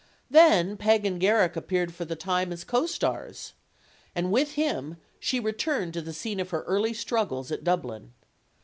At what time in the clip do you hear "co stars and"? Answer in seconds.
2.63-4.31